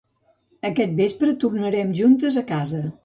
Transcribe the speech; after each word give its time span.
Aquest 0.69 0.95
vespre 1.01 1.35
tornarem 1.43 1.93
juntes 2.01 2.41
a 2.43 2.45
casa 2.55 2.83